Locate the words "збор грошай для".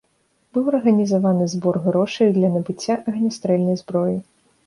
1.53-2.49